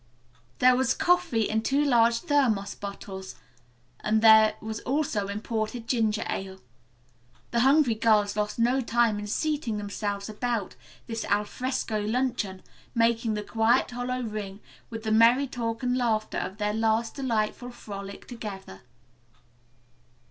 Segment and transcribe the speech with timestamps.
[0.57, 3.35] There was coffee in two large thermos bottles,
[3.99, 6.57] and there was also imported ginger ale.
[7.51, 10.75] The hungry girls lost no time in seating themselves about
[11.05, 12.63] this al fresco luncheon,
[12.95, 14.59] making the quiet hollow ring
[14.89, 18.81] with the merry talk and laughter of their last delightful frolic together.